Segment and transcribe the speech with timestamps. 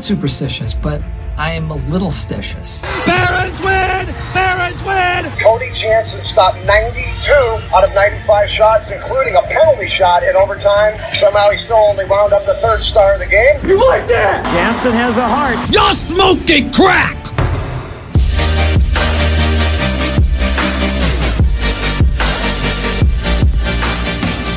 [0.00, 1.02] not superstitious, but
[1.36, 2.82] I am a little stitious.
[3.04, 4.14] Barons win!
[4.32, 5.30] Barons win!
[5.42, 7.32] Cody Jansen stopped 92
[7.74, 10.98] out of 95 shots, including a penalty shot in overtime.
[11.14, 13.60] Somehow he still only wound up the third star of the game.
[13.62, 14.42] You like that?
[14.54, 15.58] Jansen has a heart.
[15.70, 17.16] You're smoking crack!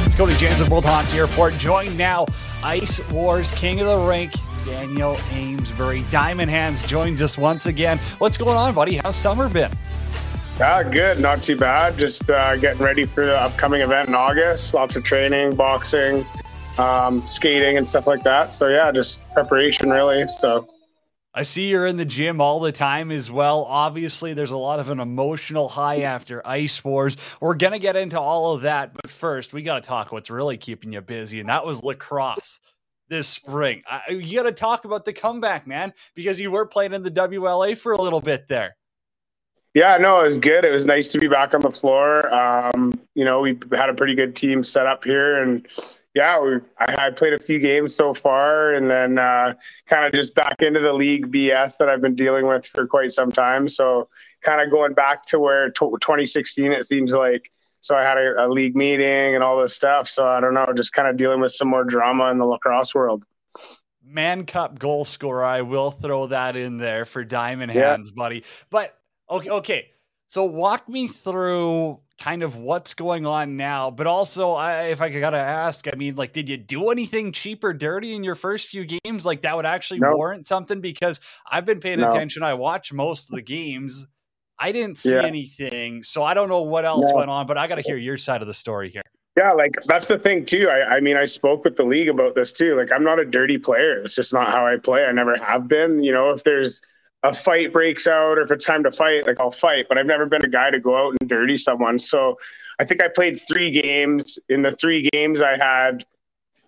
[0.06, 2.28] It's Cody Jansen, World Hockey Report, joined now
[2.64, 4.32] Ice Wars King of the Rink,
[4.66, 6.04] Daniel Amesbury.
[6.12, 7.98] Diamond Hands joins us once again.
[8.18, 8.98] What's going on, buddy?
[8.98, 9.72] How's summer been?
[10.60, 11.98] Uh, good, not too bad.
[11.98, 14.74] Just uh, getting ready for the upcoming event in August.
[14.74, 16.26] Lots of training, boxing,
[16.78, 18.54] um, skating, and stuff like that.
[18.54, 20.28] So yeah, just preparation really.
[20.28, 20.70] So
[21.34, 23.64] I see you're in the gym all the time as well.
[23.64, 27.18] Obviously, there's a lot of an emotional high after Ice Wars.
[27.42, 28.94] We're going to get into all of that.
[28.94, 32.60] But first, we got to talk what's really keeping you busy, and that was lacrosse
[33.10, 33.84] this spring.
[33.88, 37.12] I, you got to talk about the comeback, man, because you were playing in the
[37.12, 38.76] WLA for a little bit there.
[39.74, 40.66] yeah, no, it was good.
[40.66, 42.34] It was nice to be back on the floor.
[42.34, 45.68] Um, you know, we had a pretty good team set up here, and
[46.14, 49.54] yeah, we, I, I played a few games so far, and then uh,
[49.88, 53.12] kind of just back into the league BS that I've been dealing with for quite
[53.12, 53.68] some time.
[53.68, 54.10] So
[54.44, 57.52] kind of going back to where t- 2016 it seems like.
[57.84, 60.08] So I had a, a league meeting and all this stuff.
[60.08, 62.96] So I don't know, just kind of dealing with some more drama in the lacrosse
[62.96, 63.26] world.
[64.02, 65.44] Mann Cup goal scorer.
[65.44, 67.90] I will throw that in there for Diamond Yeah.
[67.92, 68.46] Hands, buddy.
[68.70, 68.98] But
[69.30, 69.88] okay, okay.
[70.28, 75.10] So walk me through kind of what's going on now, but also I, if I
[75.10, 78.68] gotta ask, I mean, like, did you do anything cheap or dirty in your first
[78.68, 79.26] few games?
[79.26, 80.16] Like that would actually No.
[80.16, 81.20] warrant something because
[81.52, 82.08] I've been paying No.
[82.08, 82.44] attention.
[82.44, 84.08] I watch most of the games.
[84.64, 85.24] I didn't see Yeah.
[85.26, 87.18] anything, so I don't know what else No.
[87.18, 89.02] went on, but I got to hear your side of the story here.
[89.36, 90.70] Yeah, like that's the thing too.
[90.70, 92.78] I, I mean, I spoke with the league about this too.
[92.78, 94.00] Like, I'm not a dirty player.
[94.00, 95.04] It's just not how I play.
[95.06, 96.02] I never have been.
[96.02, 96.80] You know, if there's
[97.24, 99.88] a fight breaks out or if it's time to fight, like I'll fight.
[99.90, 102.00] But I've never been a guy to go out and dirty someone.
[102.00, 102.38] So
[102.80, 104.40] I think I played three games.
[104.48, 106.06] In the three games, I had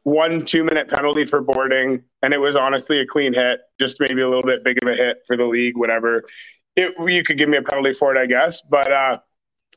[0.03, 3.61] one two minute penalty for boarding, and it was honestly a clean hit.
[3.79, 6.23] Just maybe a little bit big of a hit for the league, whatever.
[6.75, 8.61] It, you could give me a penalty for it, I guess.
[8.61, 9.19] But uh,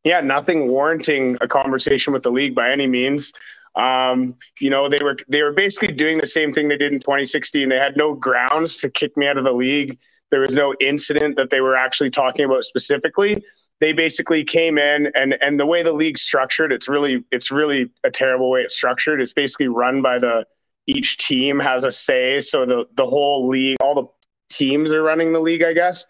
[0.05, 3.33] yeah, nothing warranting a conversation with the league by any means.
[3.77, 7.01] Um, you know, they were they were basically doing the same thing they did in
[7.01, 7.69] 2016.
[7.69, 9.99] They had no grounds to kick me out of the league.
[10.31, 13.43] There was no incident that they were actually talking about specifically.
[13.81, 17.91] They basically came in and and the way the league's structured, it's really it's really
[18.03, 19.21] a terrible way it's structured.
[19.21, 20.45] It's basically run by the
[20.89, 22.41] each team has a say.
[22.41, 24.07] So the the whole league, all the
[24.49, 26.07] teams are running the league, I guess.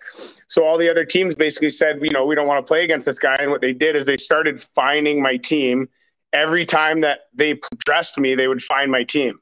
[0.49, 3.06] So all the other teams basically said, you know, we don't want to play against
[3.06, 3.37] this guy.
[3.38, 5.88] And what they did is they started finding my team
[6.32, 9.38] every time that they dressed me, they would find my team.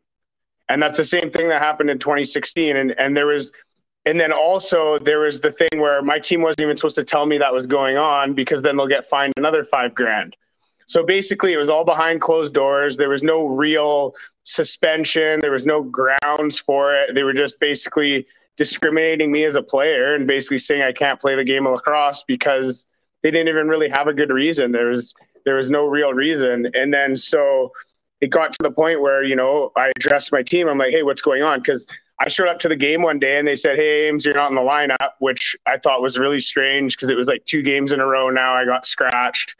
[0.69, 2.77] And that's the same thing that happened in 2016.
[2.77, 3.53] And and there was
[4.05, 7.27] and then also there was the thing where my team wasn't even supposed to tell
[7.27, 10.37] me that was going on because then they'll get fined another five grand.
[10.87, 12.97] So basically it was all behind closed doors.
[12.97, 14.15] There was no real
[14.45, 15.41] suspension.
[15.41, 17.15] There was no grounds for it.
[17.15, 21.37] They were just basically discriminating me as a player and basically saying I can't play
[21.37, 22.87] the game of lacrosse because
[23.23, 24.73] they didn't even really have a good reason.
[24.73, 26.71] There was there was no real reason.
[26.75, 27.73] And then so
[28.21, 30.69] it got to the point where, you know, I addressed my team.
[30.69, 31.61] I'm like, hey, what's going on?
[31.61, 31.87] Because
[32.19, 34.51] I showed up to the game one day and they said, hey, Ames, you're not
[34.51, 37.93] in the lineup, which I thought was really strange because it was like two games
[37.93, 38.55] in a row now.
[38.55, 39.55] I got scratched.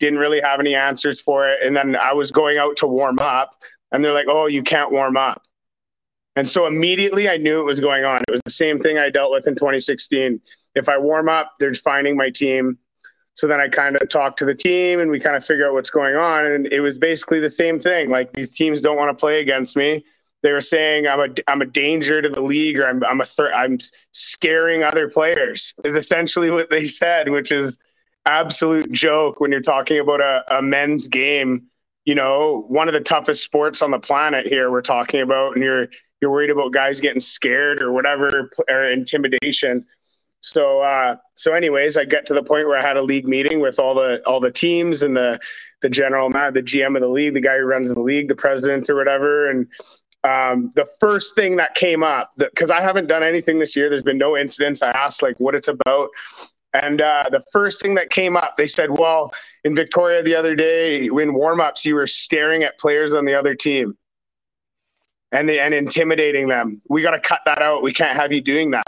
[0.00, 1.60] Didn't really have any answers for it.
[1.62, 3.50] And then I was going out to warm up
[3.92, 5.42] and they're like, oh, you can't warm up.
[6.36, 8.20] And so immediately I knew it was going on.
[8.28, 10.40] It was the same thing I dealt with in 2016.
[10.74, 12.78] If I warm up, they're finding my team.
[13.34, 15.74] So then I kind of talk to the team and we kind of figure out
[15.74, 16.46] what's going on.
[16.46, 18.10] And it was basically the same thing.
[18.10, 20.04] Like these teams don't want to play against me.
[20.42, 23.26] They were saying I'm a I'm a danger to the league or I'm I'm a
[23.26, 23.54] threat.
[23.54, 23.78] I'm
[24.12, 25.74] scaring other players.
[25.84, 27.78] Is essentially what they said, which is
[28.26, 31.66] absolute joke when you're talking about a, a men's game.
[32.06, 35.62] You know, one of the toughest sports on the planet here we're talking about, and
[35.62, 35.88] you're
[36.20, 39.86] you're worried about guys getting scared or whatever or intimidation.
[40.40, 43.60] So uh, so anyways, I get to the point where I had a league meeting
[43.60, 45.38] with all the all the teams and the
[45.82, 48.34] the general man, the GM of the league, the guy who runs the league, the
[48.34, 49.66] president or whatever, and
[50.24, 53.88] um, the first thing that came up because I haven't done anything this year.
[53.88, 54.82] There's been no incidents.
[54.82, 56.08] I asked like what it's about,
[56.74, 59.32] and uh, the first thing that came up, they said, "Well,
[59.64, 63.54] in Victoria the other day, in warm-ups, you were staring at players on the other
[63.54, 63.96] team."
[65.32, 66.82] And, they, and intimidating them.
[66.88, 67.82] We got to cut that out.
[67.82, 68.84] We can't have you doing that.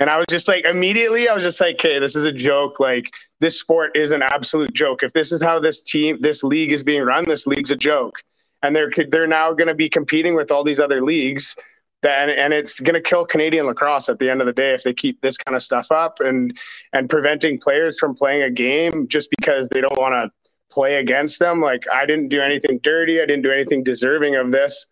[0.00, 2.80] And I was just like, immediately, I was just like, okay, this is a joke.
[2.80, 3.10] Like,
[3.40, 5.02] this sport is an absolute joke.
[5.02, 8.18] If this is how this team, this league is being run, this league's a joke.
[8.62, 11.54] And they're they're now going to be competing with all these other leagues.
[12.02, 14.82] That, and it's going to kill Canadian lacrosse at the end of the day if
[14.82, 16.58] they keep this kind of stuff up and
[16.94, 20.30] and preventing players from playing a game just because they don't want to
[20.70, 21.60] play against them.
[21.60, 23.20] Like I didn't do anything dirty.
[23.20, 24.86] I didn't do anything deserving of this.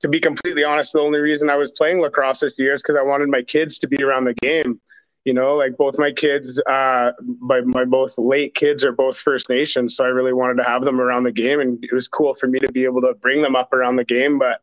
[0.00, 2.96] To be completely honest, the only reason I was playing lacrosse this year is because
[2.96, 4.80] I wanted my kids to be around the game.
[5.24, 9.50] You know, like both my kids, uh, my, my both late kids are both First
[9.50, 9.94] Nations.
[9.94, 11.60] So I really wanted to have them around the game.
[11.60, 14.04] And it was cool for me to be able to bring them up around the
[14.04, 14.38] game.
[14.38, 14.62] But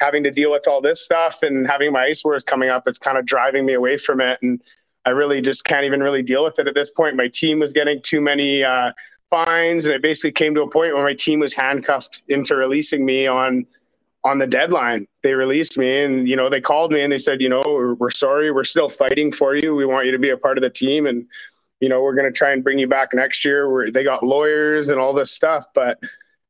[0.00, 2.98] having to deal with all this stuff and having my ice wars coming up, it's
[2.98, 4.38] kind of driving me away from it.
[4.40, 4.62] And
[5.04, 7.16] I really just can't even really deal with it at this point.
[7.16, 8.92] My team was getting too many uh,
[9.32, 13.04] fines, and it basically came to a point where my team was handcuffed into releasing
[13.04, 13.66] me on
[14.24, 15.08] on the deadline.
[15.22, 17.94] They released me, and you know they called me and they said, you know, we're,
[17.94, 19.74] we're sorry, we're still fighting for you.
[19.74, 21.26] We want you to be a part of the team, and
[21.80, 23.72] you know we're going to try and bring you back next year.
[23.72, 25.98] Where they got lawyers and all this stuff, but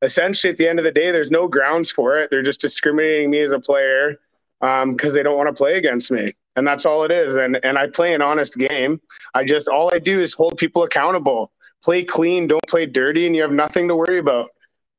[0.01, 2.29] essentially at the end of the day, there's no grounds for it.
[2.29, 4.19] They're just discriminating me as a player
[4.59, 7.59] because um, they don't want to play against me and that's all it is and
[7.63, 9.01] and i play an honest game
[9.33, 11.51] i just all i do is hold people accountable
[11.83, 14.49] play clean, don't play dirty, and you have nothing to worry about.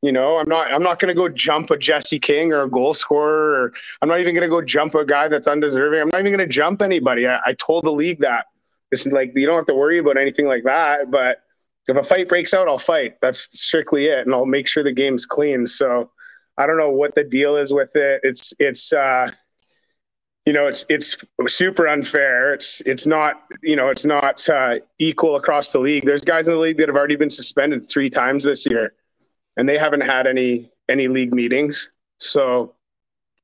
[0.03, 2.93] You know, I'm not I'm not gonna go jump a Jesse King or a goal
[2.93, 3.73] scorer, or
[4.03, 6.01] I'm not even gonna go jump a guy that's undeserving.
[6.01, 7.27] I'm not even gonna jump anybody.
[7.27, 8.47] I, I told the league that.
[8.91, 11.11] It's like you don't have to worry about anything like that.
[11.11, 11.39] But
[11.89, 13.15] if a fight breaks out, I'll fight.
[13.23, 15.67] That's strictly it, and I'll make sure the game's clean.
[15.67, 16.11] So
[16.59, 18.21] I don't know what the deal is with it.
[18.23, 19.31] It's it's uh
[20.47, 22.53] you know it's it's super unfair.
[22.55, 26.05] It's it's not you know it's not uh, equal across the league.
[26.05, 28.93] There's guys in the league that have already been suspended three times this year
[29.57, 31.91] and they haven't had any any league meetings.
[32.19, 32.75] So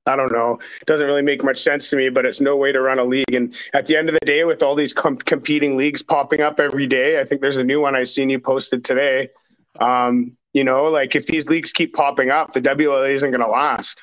[0.07, 0.59] i don't know.
[0.81, 3.05] It doesn't really make much sense to me but it's no way to run a
[3.05, 3.33] league.
[3.33, 6.59] And at the end of the day with all these com- competing leagues popping up
[6.61, 9.31] every day i think there's a new one i seen you posted today.
[9.79, 13.47] Um, you know like if these leagues keep popping up the wla isn't going to
[13.47, 14.03] last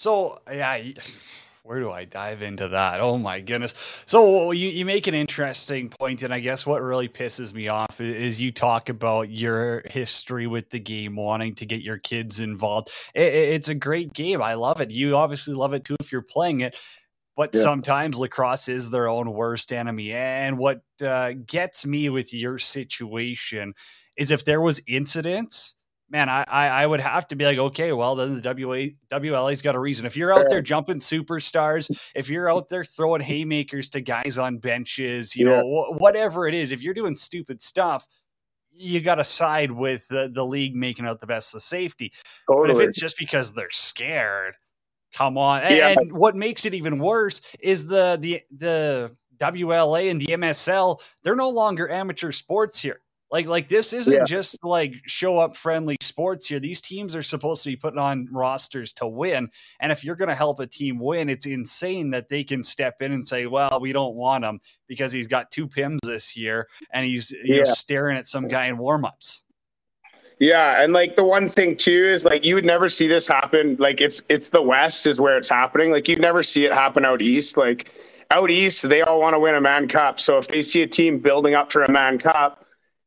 [0.00, 0.82] so yeah,
[1.62, 3.00] where do I dive into that?
[3.00, 3.74] Oh my goodness!
[4.06, 8.00] So you you make an interesting point, and I guess what really pisses me off
[8.00, 12.88] is you talk about your history with the game, wanting to get your kids involved.
[13.14, 14.42] It, it's a great game.
[14.42, 14.90] I love it.
[14.90, 16.76] You obviously love it too if you're playing it.
[17.36, 17.60] But yeah.
[17.60, 20.12] sometimes lacrosse is their own worst enemy.
[20.12, 23.74] And what uh, gets me with your situation
[24.16, 25.74] is if there was incidents
[26.10, 29.62] man, I, I, I would have to be like, okay, well then the WA WLA's
[29.62, 30.06] got a reason.
[30.06, 34.58] If you're out there jumping superstars, if you're out there throwing haymakers to guys on
[34.58, 35.60] benches, you yeah.
[35.60, 38.06] know, wh- whatever it is, if you're doing stupid stuff,
[38.72, 42.12] you got to side with the, the league making out the best of safety.
[42.50, 42.74] Totally.
[42.74, 44.54] But if it's just because they're scared,
[45.12, 45.62] come on.
[45.62, 45.94] And, yeah.
[45.98, 51.36] and what makes it even worse is the the the WLA and the MSL, they're
[51.36, 53.00] no longer amateur sports here.
[53.30, 54.24] Like like this isn't yeah.
[54.24, 56.58] just like show up friendly sports here.
[56.58, 59.48] These teams are supposed to be putting on rosters to win.
[59.78, 63.02] And if you're going to help a team win, it's insane that they can step
[63.02, 66.68] in and say, "Well, we don't want him because he's got two pims this year
[66.92, 69.44] and he's you know, staring at some guy in warmups."
[70.40, 73.76] Yeah, and like the one thing too is like you would never see this happen.
[73.78, 75.92] Like it's it's the West is where it's happening.
[75.92, 77.56] Like you'd never see it happen out east.
[77.56, 77.92] Like
[78.32, 80.18] out east, they all want to win a Mann Cup.
[80.18, 82.64] So if they see a team building up for a Mann Cup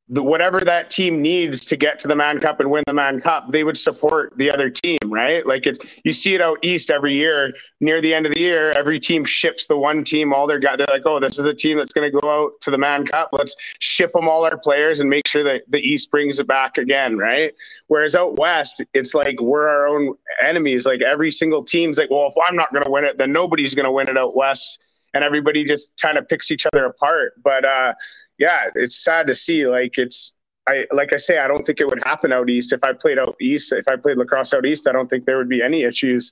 [0.10, 3.22] the, whatever that team needs to get to the Mann Cup and win the Mann
[3.22, 5.45] Cup, they would support the other team, right?
[5.45, 7.53] Like it's you see it out east every year.
[7.79, 10.77] Near the end of the year, every team ships the one team all their guys.
[10.77, 13.05] They're like, oh, this is the team that's going to go out to the Mann
[13.05, 13.29] Cup.
[13.31, 16.77] Let's ship them all our players and make sure that the East brings it back
[16.77, 17.53] again, right?
[17.88, 20.86] Whereas out west, it's like we're our own enemies.
[20.86, 23.74] Like every single team's like, well, if I'm not going to win it, then nobody's
[23.74, 24.83] going to win it out west
[25.13, 27.33] and everybody just kind of picks each other apart.
[27.43, 27.93] But uh,
[28.37, 29.67] yeah, it's sad to see.
[29.67, 30.33] Like it's
[30.67, 32.73] I like I say, I don't think it would happen out east.
[32.73, 35.37] If I played out east, if I played lacrosse out east, I don't think there
[35.37, 36.31] would be any issues.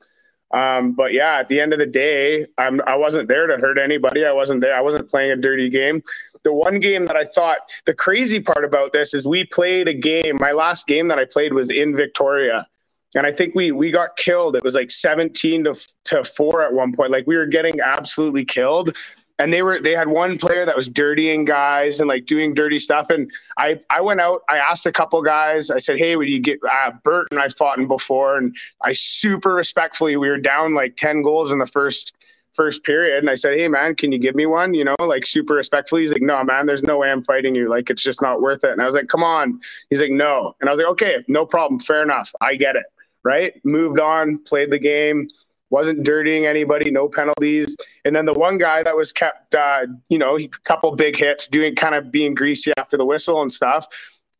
[0.53, 3.77] Um, but yeah, at the end of the day, I'm I wasn't there to hurt
[3.77, 4.25] anybody.
[4.25, 4.75] I wasn't there.
[4.75, 6.01] I wasn't playing a dirty game.
[6.43, 9.93] The one game that I thought the crazy part about this is we played a
[9.93, 10.37] game.
[10.39, 12.67] My last game that I played was in Victoria,
[13.15, 14.55] and I think we we got killed.
[14.55, 17.11] It was like 17 to to four at one point.
[17.11, 18.95] Like we were getting absolutely killed
[19.41, 22.77] and they were they had one player that was dirtying guys and like doing dirty
[22.77, 23.09] stuff.
[23.09, 26.39] And i i went out i asked a couple guys i said hey would you
[26.39, 28.37] get uh, bert and i've fought him before?
[28.37, 32.13] And i super respectfully we were down like 10 goals in the first
[32.53, 33.17] first period.
[33.17, 34.75] And i said hey man can you give me one?
[34.75, 36.01] You know like super respectfully.
[36.01, 37.67] He's like no man there's no way i'm fighting you.
[37.67, 38.71] Like it's just not worth it.
[38.71, 39.59] And i was like come on.
[39.89, 40.55] He's like no.
[40.61, 41.79] And i was like okay no problem.
[41.79, 42.31] Fair enough.
[42.41, 42.85] I get it.
[43.23, 43.53] Right?
[43.65, 45.29] Moved on played the game
[45.71, 47.75] wasn't dirtying anybody, no penalties.
[48.05, 51.47] And then the one guy that was kept, uh, you know, a couple big hits,
[51.47, 53.87] doing kind of being greasy after the whistle and stuff.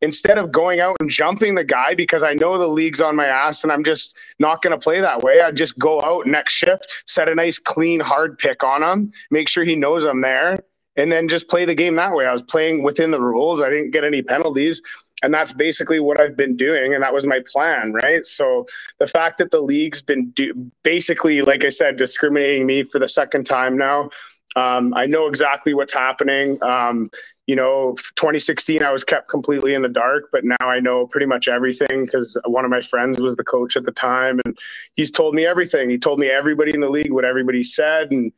[0.02, 3.26] Instead of going out and jumping the guy because I know the league's on my
[3.26, 6.54] ass and I'm just not going to play that way, I'd just go out next
[6.54, 10.58] shift, set a nice, clean, hard pick on him, make sure he knows I'm there,
[10.96, 12.26] and then just play the game that way.
[12.26, 13.60] I was playing within the rules.
[13.60, 14.82] I didn't get any penalties
[15.22, 18.26] and that's basically what I've been doing, and that was my plan, right?
[18.26, 18.66] So
[18.98, 23.08] the fact that the league's been do- basically, like I said, discriminating me for the
[23.08, 24.10] second time now,
[24.56, 26.62] um, I know exactly what's happening.
[26.62, 27.08] Um,
[27.46, 31.26] you know, 2016, I was kept completely in the dark, but now I know pretty
[31.26, 34.58] much everything because one of my friends was the coach at the time, and
[34.96, 35.88] he's told me everything.
[35.88, 38.32] He told me everybody in the league what everybody said, and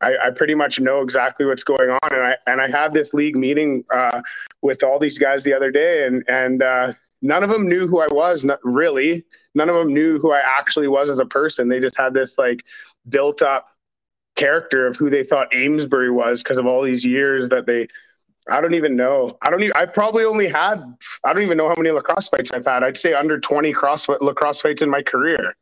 [0.00, 2.12] I, I, pretty much know exactly what's going on.
[2.12, 4.22] And I and I had this league meeting uh,
[4.62, 6.92] with all these guys the other day, and and uh,
[7.22, 8.44] none of them knew who I was.
[8.44, 9.24] Not really.
[9.54, 11.68] None of them knew who I actually was as a person.
[11.68, 12.64] They just had this like
[13.08, 13.68] built up
[14.36, 17.88] character of who they thought Amesbury was because of all these years that they.
[18.50, 19.36] I don't even know.
[19.42, 19.74] I don't even.
[19.76, 20.82] I probably only had.
[21.24, 22.82] I don't even know how many lacrosse fights I've had.
[22.82, 25.54] I'd say under twenty cross lacrosse fights in my career.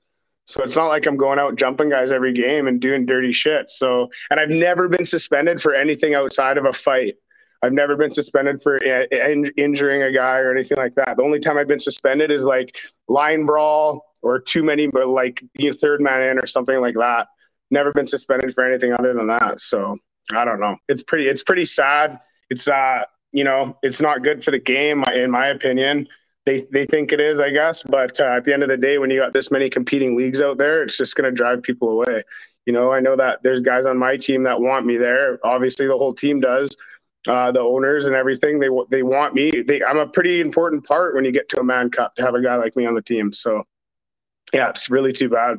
[0.48, 3.70] So it's not like I'm going out jumping guys every game and doing dirty shit.
[3.70, 7.16] So, and I've never been suspended for anything outside of a fight.
[7.62, 11.18] I've never been suspended for in- injuring a guy or anything like that.
[11.18, 12.74] The only time I've been suspended is like
[13.08, 16.94] line brawl or too many, but like you know, third man in or something like
[16.94, 17.26] that.
[17.70, 19.60] Never been suspended for anything other than that.
[19.60, 19.98] So
[20.32, 20.78] I don't know.
[20.88, 21.28] It's pretty.
[21.28, 22.20] It's pretty sad.
[22.48, 23.02] It's uh,
[23.32, 26.08] you know, it's not good for the game, in my opinion
[26.48, 27.82] they they think it is, I guess.
[27.82, 30.40] But uh, at the end of the day, when you got this many competing leagues
[30.40, 32.22] out there, it's just going to drive people away.
[32.64, 35.38] You know, I know that there's guys on my team that want me there.
[35.44, 36.74] Obviously, the whole team does.
[37.26, 39.62] Uh, the owners and everything they they want me.
[39.66, 42.34] They, I'm a pretty important part when you get to a Mann Cup to have
[42.34, 43.32] a guy like me on the team.
[43.32, 43.64] So,
[44.54, 45.58] yeah, it's really too bad.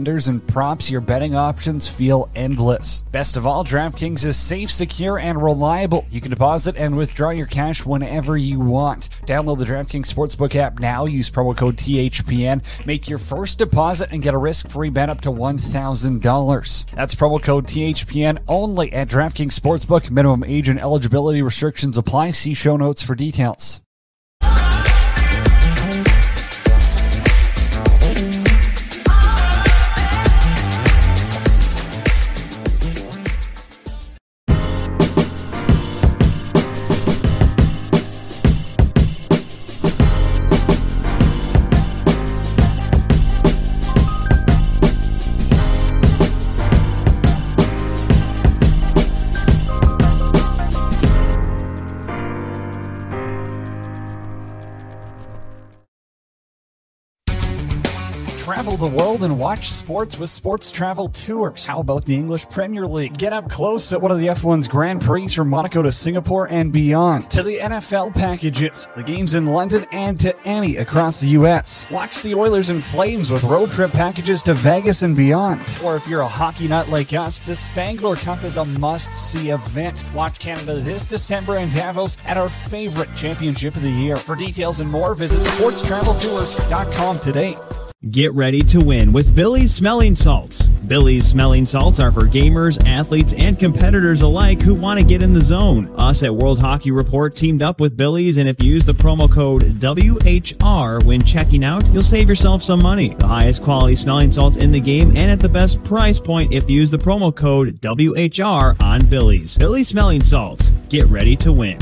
[0.07, 3.01] and props, your betting options feel endless.
[3.11, 6.05] Best of all, DraftKings is safe, secure, and reliable.
[6.09, 9.09] You can deposit and withdraw your cash whenever you want.
[9.27, 11.05] Download the DraftKings Sportsbook app now.
[11.05, 12.63] Use promo code THPN.
[12.85, 16.91] Make your first deposit and get a risk free bet up to $1,000.
[16.91, 20.09] That's promo code THPN only at DraftKings Sportsbook.
[20.09, 22.31] Minimum age and eligibility restrictions apply.
[22.31, 23.81] See show notes for details.
[58.81, 61.67] The world and watch sports with Sports Travel Tours.
[61.67, 63.15] How about the English Premier League?
[63.15, 66.73] Get up close at one of the F1's Grand Prix from Monaco to Singapore and
[66.73, 67.29] beyond.
[67.29, 71.87] To the NFL packages, the games in London and to any across the U.S.
[71.91, 75.61] Watch the Oilers and Flames with road trip packages to Vegas and beyond.
[75.83, 80.03] Or if you're a hockey nut like us, the Spengler Cup is a must-see event.
[80.11, 84.15] Watch Canada this December in Davos at our favorite championship of the year.
[84.15, 87.55] For details and more, visit sportstraveltours.com today.
[88.09, 90.65] Get ready to win with Billy's Smelling Salts.
[90.65, 95.33] Billy's Smelling Salts are for gamers, athletes, and competitors alike who want to get in
[95.33, 95.87] the zone.
[95.99, 99.31] Us at World Hockey Report teamed up with Billy's, and if you use the promo
[99.31, 103.13] code WHR when checking out, you'll save yourself some money.
[103.13, 106.67] The highest quality smelling salts in the game and at the best price point if
[106.67, 109.59] you use the promo code WHR on Billy's.
[109.59, 110.71] Billy's Smelling Salts.
[110.89, 111.77] Get ready to win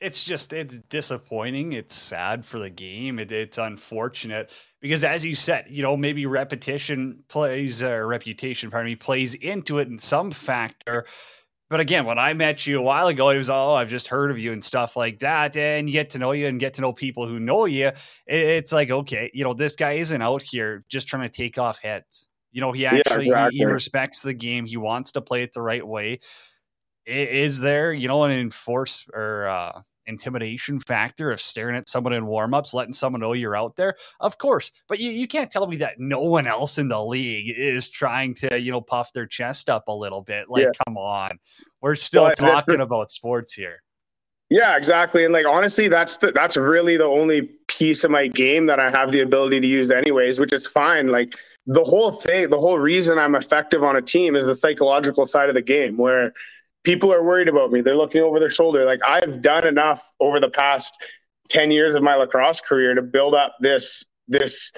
[0.00, 1.74] it's just it's disappointing.
[1.74, 3.18] It's sad for the game.
[3.18, 8.70] It, it's unfortunate because, as you said, you know maybe repetition plays or uh, reputation,
[8.70, 11.06] pardon me, plays into it in some factor.
[11.68, 14.30] But again, when I met you a while ago, it was oh, I've just heard
[14.30, 16.80] of you and stuff like that, and you get to know you and get to
[16.80, 17.92] know people who know you.
[18.26, 21.78] It's like okay, you know this guy isn't out here just trying to take off
[21.78, 22.26] heads.
[22.52, 23.58] You know he actually yeah, exactly.
[23.58, 24.64] he, he respects the game.
[24.64, 26.20] He wants to play it the right way
[27.06, 32.24] is there, you know, an enforce or uh, intimidation factor of staring at someone in
[32.24, 33.96] warmups, letting someone know you're out there?
[34.20, 34.72] Of course.
[34.88, 38.34] But you, you can't tell me that no one else in the league is trying
[38.36, 40.48] to, you know, puff their chest up a little bit.
[40.48, 40.70] Like, yeah.
[40.86, 41.38] come on.
[41.80, 43.82] We're still well, talking about sports here.
[44.50, 45.24] Yeah, exactly.
[45.24, 48.90] And like honestly, that's the, that's really the only piece of my game that I
[48.90, 51.06] have the ability to use anyways, which is fine.
[51.06, 55.24] Like the whole thing, the whole reason I'm effective on a team is the psychological
[55.24, 56.32] side of the game where
[56.82, 57.80] people are worried about me.
[57.80, 58.84] They're looking over their shoulder.
[58.84, 61.02] Like I've done enough over the past
[61.48, 64.72] 10 years of my lacrosse career to build up this this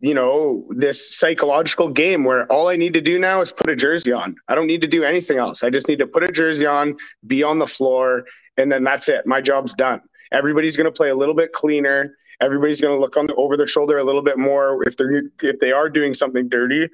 [0.00, 3.76] you know this psychological game where all I need to do now is put a
[3.76, 4.34] jersey on.
[4.48, 5.62] I don't need to do anything else.
[5.62, 8.24] I just need to put a jersey on, be on the floor,
[8.56, 9.26] and then that's it.
[9.26, 10.00] My job's done.
[10.32, 12.16] Everybody's going to play a little bit cleaner.
[12.40, 15.22] Everybody's going to look on the, over their shoulder a little bit more if they're
[15.40, 16.88] if they are doing something dirty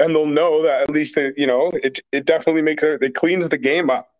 [0.00, 3.48] and they'll know that at least you know it it definitely makes it it cleans
[3.48, 4.10] the game up.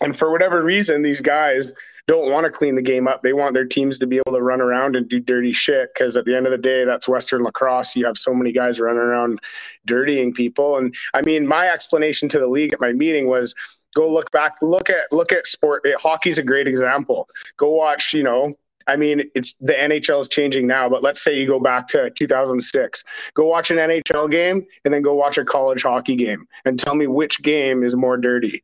[0.00, 1.72] And for whatever reason, these guys
[2.06, 3.22] don't want to clean the game up.
[3.22, 6.16] They want their teams to be able to run around and do dirty shit because
[6.16, 7.96] at the end of the day, that's Western lacrosse.
[7.96, 9.40] You have so many guys running around
[9.86, 10.76] dirtying people.
[10.76, 13.54] And I mean, my explanation to the league at my meeting was
[13.94, 15.86] go look back, look at look at sport.
[15.86, 17.28] Eh, hockey's a great example.
[17.56, 18.52] Go watch, you know,
[18.86, 22.10] I mean, it's the NHL is changing now, but let's say you go back to
[22.10, 23.04] 2006.
[23.34, 26.94] Go watch an NHL game and then go watch a college hockey game and tell
[26.94, 28.62] me which game is more dirty.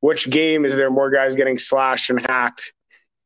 [0.00, 2.72] Which game is there more guys getting slashed and hacked?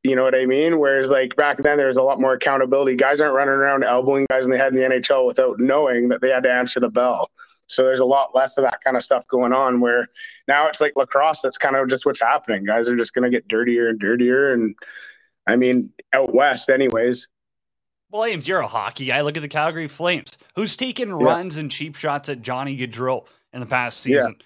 [0.04, 0.78] You know what I mean?
[0.78, 2.94] Whereas like back then there was a lot more accountability.
[2.96, 6.20] Guys aren't running around elbowing guys in the head in the NHL without knowing that
[6.20, 7.30] they had to answer the bell.
[7.66, 10.08] So there's a lot less of that kind of stuff going on where
[10.46, 12.64] now it's like lacrosse that's kind of just what's happening.
[12.64, 14.74] Guys are just going to get dirtier and dirtier and
[15.48, 17.26] I mean, out west, anyways.
[18.10, 19.20] Williams, you're a hockey guy.
[19.22, 20.38] Look at the Calgary Flames.
[20.54, 21.24] Who's taken yeah.
[21.24, 24.36] runs and cheap shots at Johnny Gaudreau in the past season?
[24.38, 24.44] Yeah.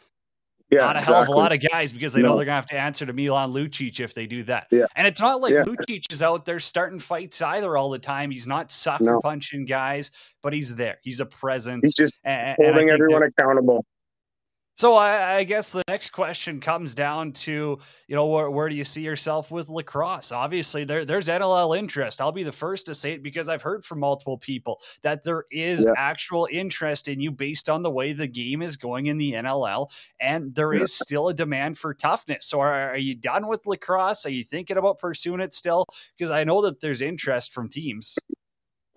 [0.71, 1.15] Yeah, not a exactly.
[1.15, 2.31] hell of a lot of guys because they no.
[2.31, 4.69] know they're gonna have to answer to Milan Lucic if they do that.
[4.71, 4.87] Yeah.
[4.97, 5.65] And it's not like yeah.
[5.65, 8.31] Lucic is out there starting fights either all the time.
[8.31, 9.21] He's not sucker no.
[9.21, 10.13] punching guys,
[10.43, 10.97] but he's there.
[11.03, 11.83] He's a presence.
[11.83, 13.85] He's just and, holding and everyone accountable.
[14.75, 18.75] So I, I, guess the next question comes down to, you know, where, where do
[18.75, 20.33] you see yourself with lacrosse?
[20.33, 22.23] Obviously, there, there's NLL interest.
[22.23, 25.45] I'll be the first to say it because I've heard from multiple people that there
[25.51, 25.93] is yeah.
[25.99, 29.91] actual interest in you based on the way the game is going in the NLL,
[30.21, 30.83] and there yeah.
[30.83, 32.47] is still a demand for toughness.
[32.47, 34.25] So are, are you done with lacrosse?
[34.25, 35.85] Are you thinking about pursuing it still?
[36.17, 38.17] Because I know that there's interest from teams.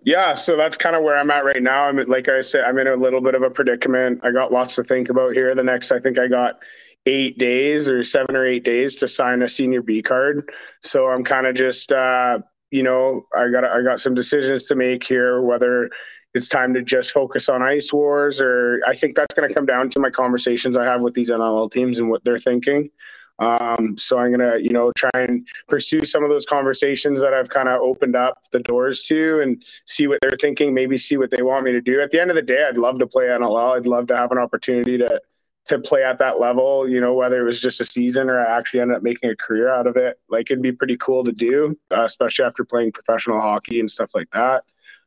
[0.06, 1.86] Yeah, so that's kind of where I'm at right now.
[1.86, 4.20] I'm like I said, I'm in a little bit of a predicament.
[4.22, 5.52] I got lots to think about here.
[5.52, 6.60] The next, I think I got
[7.06, 10.48] eight days or seven or eight days to sign a senior B card.
[10.80, 12.38] So I'm kind of just, uh,
[12.70, 15.42] you know, I got I got some decisions to make here.
[15.42, 15.90] Whether
[16.34, 19.66] it's time to just focus on ice wars, or I think that's going to come
[19.66, 22.90] down to my conversations I have with these NLL teams and what they're thinking.
[23.38, 27.48] Um, so I'm gonna, you know, try and pursue some of those conversations that I've
[27.48, 30.72] kind of opened up the doors to, and see what they're thinking.
[30.72, 32.00] Maybe see what they want me to do.
[32.00, 33.76] At the end of the day, I'd love to play NLL.
[33.76, 35.20] I'd love to have an opportunity to
[35.66, 36.88] to play at that level.
[36.88, 39.36] You know, whether it was just a season or I actually ended up making a
[39.36, 40.18] career out of it.
[40.30, 44.12] Like it'd be pretty cool to do, uh, especially after playing professional hockey and stuff
[44.14, 44.64] like that.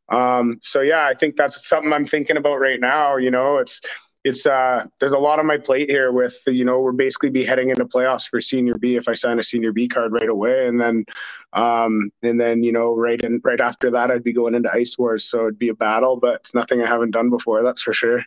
[0.10, 3.18] Um, so yeah, I think that's something I'm thinking about right now.
[3.18, 3.82] You know, it's
[4.24, 7.46] it's uh there's a lot on my plate here with you know we're basically be
[7.46, 10.68] heading into playoffs for senior B if I sign a senior B card right away
[10.68, 11.06] and then
[11.54, 14.98] um and then you know right in right after that I'd be going into ice
[14.98, 17.94] wars so it'd be a battle but it's nothing I haven't done before that's for
[17.94, 18.24] sure.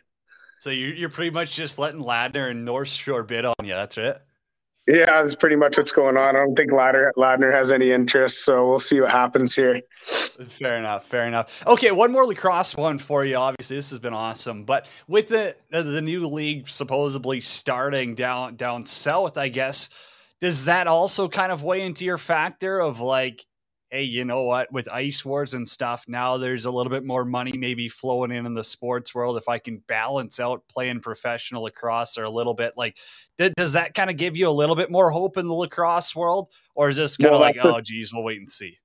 [0.59, 3.73] So you're pretty much just letting Ladner and North Shore bid on you.
[3.73, 4.21] That's it.
[4.85, 6.35] Yeah, that's pretty much what's going on.
[6.35, 9.81] I don't think Ladner, Ladner has any interest, so we'll see what happens here.
[10.03, 11.05] Fair enough.
[11.05, 11.65] Fair enough.
[11.65, 13.37] Okay, one more lacrosse one for you.
[13.37, 18.85] Obviously, this has been awesome, but with the the new league supposedly starting down down
[18.85, 19.89] south, I guess
[20.41, 23.45] does that also kind of weigh into your factor of like
[23.93, 24.73] hey, you know what?
[24.73, 28.47] With ice wars and stuff, now there's a little bit more money maybe flowing in
[28.47, 29.37] in the sports world.
[29.37, 32.97] If I can balance out playing professional lacrosse or a little bit, like,
[33.37, 36.15] th- does that kind of give you a little bit more hope in the lacrosse
[36.15, 38.79] world, or is this kind of well, like, the- oh, geez, we'll wait and see?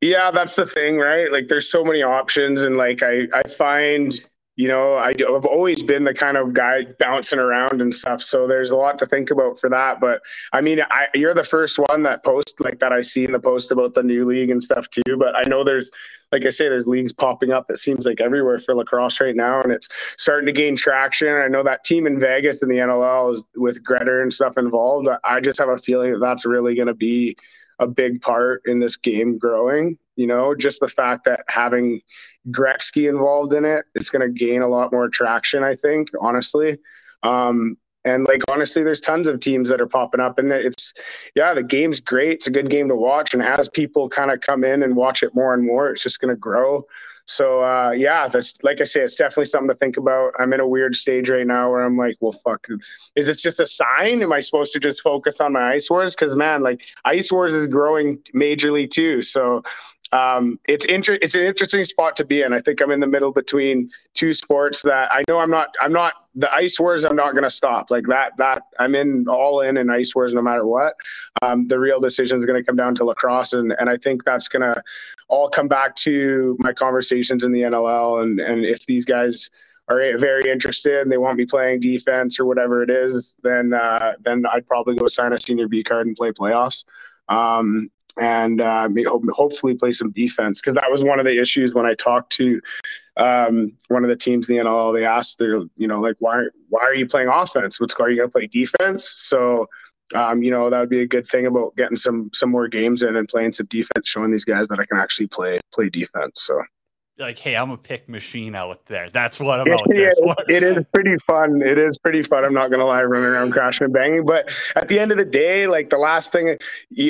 [0.00, 1.30] Yeah, that's the thing, right?
[1.30, 4.12] Like, there's so many options, and like, I I find
[4.62, 8.22] you know, I, have always been the kind of guy bouncing around and stuff.
[8.22, 9.98] So there's a lot to think about for that.
[9.98, 10.22] But
[10.52, 13.40] I mean, I, you're the first one that post like that I see in the
[13.40, 15.16] post about the new league and stuff too.
[15.18, 15.90] But I know there's,
[16.30, 17.72] like I say, there's leagues popping up.
[17.72, 21.26] It seems like everywhere for lacrosse right now, and it's starting to gain traction.
[21.26, 25.08] I know that team in Vegas in the NLL is with Greider and stuff involved.
[25.24, 27.36] I just have a feeling that that's really going to be
[27.82, 29.98] a big part in this game growing.
[30.16, 32.00] You know, just the fact that having
[32.50, 35.62] Gretzky involved in it, it's going to gain a lot more traction.
[35.64, 36.78] I think, honestly.
[37.22, 40.92] Um, And like honestly, there's tons of teams that are popping up, and it's
[41.36, 42.32] yeah, the game's great.
[42.32, 45.22] It's a good game to watch, and as people kind of come in and watch
[45.22, 46.84] it more and more, it's just going to grow.
[47.26, 50.32] So uh, yeah, that's like I say, it's definitely something to think about.
[50.38, 52.66] I'm in a weird stage right now where I'm like, well, fuck,
[53.16, 54.22] is this just a sign?
[54.22, 56.14] Am I supposed to just focus on my Ice Wars?
[56.14, 59.22] Because man, like Ice Wars is growing majorly too.
[59.22, 59.62] So
[60.12, 62.52] um, it's inter- it's an interesting spot to be in.
[62.52, 65.92] I think I'm in the middle between two sports that I know I'm not I'm
[65.92, 69.60] not the ice wars I'm not going to stop like that that I'm in all
[69.60, 70.94] in in ice wars no matter what.
[71.40, 74.24] Um, the real decision is going to come down to lacrosse and and I think
[74.24, 74.82] that's going to
[75.28, 79.50] all come back to my conversations in the NLL and and if these guys
[79.88, 84.12] are very interested and they want me playing defense or whatever it is, then uh,
[84.24, 86.84] then I'd probably go sign a senior B card and play playoffs.
[87.28, 88.88] Um, and uh,
[89.32, 92.60] hopefully play some defense because that was one of the issues when I talked to
[93.16, 94.94] um, one of the teams in the NLL.
[94.94, 97.80] They asked, "They're you know like why why are you playing offense?
[97.80, 99.68] What's are you going to play defense?" So
[100.14, 103.02] um, you know that would be a good thing about getting some some more games
[103.02, 106.42] in and playing some defense, showing these guys that I can actually play play defense.
[106.42, 106.62] So
[107.22, 109.08] like, hey, I'm a pick machine out there.
[109.08, 110.34] That's what I'm out there for.
[110.48, 111.62] it is pretty fun.
[111.62, 112.44] It is pretty fun.
[112.44, 114.24] I'm not gonna lie, running around crashing and banging.
[114.24, 116.58] But at the end of the day, like the last thing,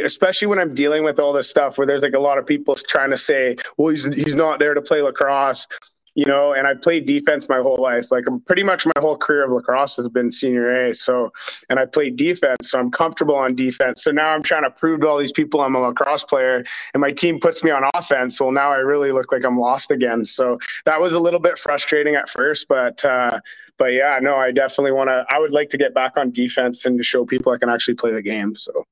[0.04, 2.74] especially when I'm dealing with all this stuff, where there's like a lot of people
[2.74, 5.66] trying to say, well, he's he's not there to play lacrosse
[6.14, 8.10] you know, and I played defense my whole life.
[8.10, 10.94] Like pretty much my whole career of lacrosse has been senior A.
[10.94, 11.32] So,
[11.70, 14.04] and I played defense, so I'm comfortable on defense.
[14.04, 17.00] So now I'm trying to prove to all these people I'm a lacrosse player, and
[17.00, 18.40] my team puts me on offense.
[18.40, 20.24] Well, now I really look like I'm lost again.
[20.24, 23.40] So that was a little bit frustrating at first, but uh,
[23.78, 25.24] but yeah, no, I definitely want to.
[25.30, 27.94] I would like to get back on defense and to show people I can actually
[27.94, 28.54] play the game.
[28.54, 28.84] So.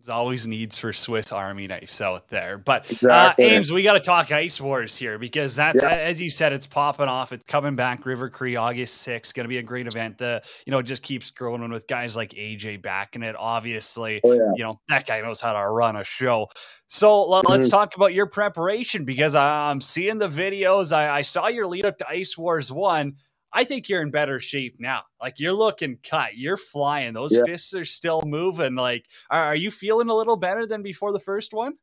[0.00, 2.56] There's always needs for Swiss Army knives out there.
[2.56, 3.44] But uh, exactly.
[3.44, 5.90] uh, Ames, we got to talk Ice Wars here because that's, yeah.
[5.90, 7.32] as you said, it's popping off.
[7.32, 8.06] It's coming back.
[8.06, 9.34] River Cree, August 6th.
[9.34, 10.16] Going to be a great event.
[10.16, 13.36] The, you know, it just keeps growing with guys like AJ backing it.
[13.38, 14.52] Obviously, oh, yeah.
[14.56, 16.48] you know, that guy knows how to run a show.
[16.86, 17.52] So mm-hmm.
[17.52, 20.96] let's talk about your preparation because I'm seeing the videos.
[20.96, 23.16] I, I saw your lead up to Ice Wars 1
[23.52, 25.02] I think you're in better shape now.
[25.20, 27.14] Like you're looking cut, you're flying.
[27.14, 27.42] Those yeah.
[27.44, 28.74] fists are still moving.
[28.74, 31.74] Like, are, are, you feeling a little better than before the first one?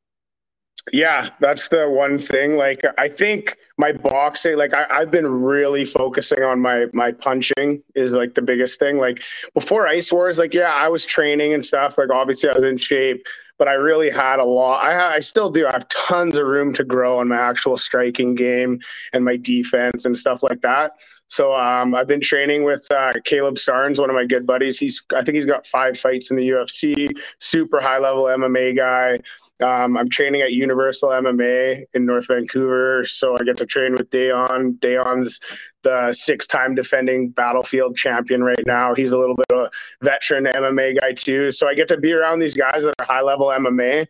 [0.93, 2.55] Yeah, that's the one thing.
[2.55, 7.83] Like, I think my boxing, like, I, have been really focusing on my my punching
[7.95, 8.97] is like the biggest thing.
[8.97, 9.21] Like
[9.53, 11.97] before Ice Wars, like, yeah, I was training and stuff.
[11.97, 13.25] Like, obviously, I was in shape,
[13.57, 14.83] but I really had a lot.
[14.83, 15.67] I, I still do.
[15.67, 18.79] I have tons of room to grow on my actual striking game
[19.13, 20.93] and my defense and stuff like that.
[21.27, 24.79] So um, I've been training with uh, Caleb Starnes, one of my good buddies.
[24.79, 27.11] He's I think he's got five fights in the UFC.
[27.39, 29.19] Super high level MMA guy.
[29.59, 34.09] Um, I'm training at Universal MMA in North Vancouver, so I get to train with
[34.11, 34.79] Dayon.
[34.79, 35.39] Dayon's
[35.87, 38.93] the six-time defending Battlefield champion right now.
[38.93, 39.69] He's a little bit of a
[40.03, 43.47] veteran MMA guy too, so I get to be around these guys that are high-level
[43.47, 44.05] MMA.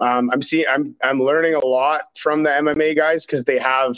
[0.00, 3.94] Um, I'm seeing, I'm, I'm learning a lot from the MMA guys because they have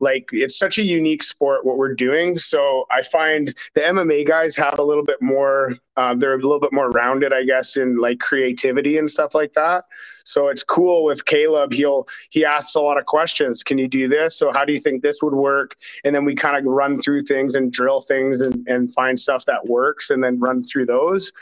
[0.00, 2.38] like it's such a unique sport what we're doing.
[2.38, 6.60] So i find the mma guys have a little bit more uh, they're a little
[6.60, 9.84] bit more rounded i guess in like creativity and stuff like that.
[10.24, 11.72] So it's cool with caleb.
[11.72, 13.62] He'll he asks a lot of questions.
[13.62, 14.36] Can you do this?
[14.36, 15.76] So how do you think this would work?
[16.04, 19.44] And then we kind of run through things and drill things and, and find stuff
[19.46, 21.32] that works and then run through those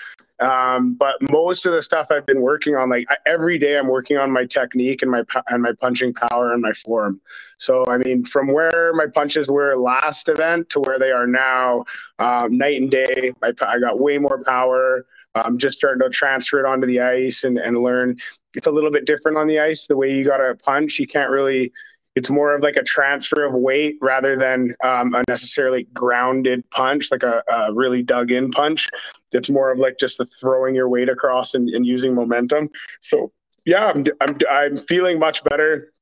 [0.45, 4.19] um, but most of the stuff I've been working on, like every day, I'm working
[4.19, 7.21] on my technique and my and my punching power and my form.
[7.57, 11.85] So I mean, from where my punches were last event to where they are now,
[12.19, 13.33] um, night and day.
[13.43, 15.07] I, I got way more power.
[15.35, 18.17] I'm just starting to transfer it onto the ice and, and learn.
[18.55, 19.87] It's a little bit different on the ice.
[19.87, 21.73] The way you got to punch, you can't really
[22.15, 27.11] it's more of like a transfer of weight rather than um, a necessarily grounded punch,
[27.11, 28.89] like a, a, really dug in punch.
[29.33, 32.71] It's more of like just the throwing your weight across and, and using momentum.
[33.01, 33.33] So
[33.65, 35.93] yeah, I'm, I'm, I'm feeling much better.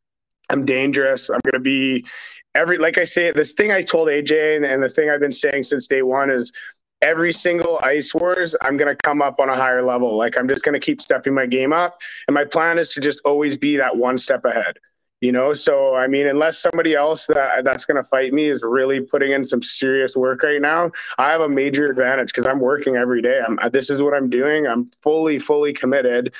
[0.50, 1.30] I'm dangerous.
[1.30, 2.04] I'm going to be
[2.54, 5.32] every, like I say, this thing I told AJ and, and the thing I've been
[5.32, 6.52] saying since day one is
[7.00, 10.48] every single ice wars i'm going to come up on a higher level like i'm
[10.48, 11.98] just going to keep stepping my game up
[12.28, 14.76] and my plan is to just always be that one step ahead
[15.22, 15.54] you know?
[15.54, 19.32] So i mean unless somebody else that that's going to fight me is really putting
[19.32, 23.22] in some serious work right now i have a major advantage because i'm working every
[23.22, 23.40] day.
[23.46, 24.66] I'm this is what i'm doing.
[24.66, 26.34] I'm fully fully committed.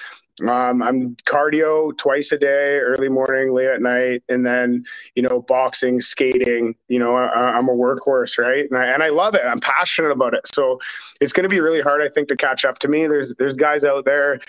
[0.48, 4.82] Um, i'm cardio twice a day early morning late at night and then
[5.14, 8.64] you know boxing skating you know I, am a workhorse right?
[8.68, 9.42] And I, and I love it.
[9.44, 10.48] I'm passionate about it.
[10.52, 10.80] So
[11.20, 13.06] it's going to be really hard i think to catch up to me.
[13.06, 14.40] There's there's guys out there